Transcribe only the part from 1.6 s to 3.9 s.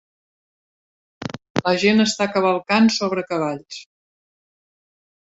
La gent està cavalcant sobre cavalls.